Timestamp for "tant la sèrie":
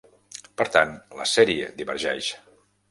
0.77-1.71